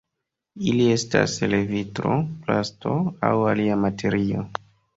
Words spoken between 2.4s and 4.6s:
plasto, aŭ alia materio.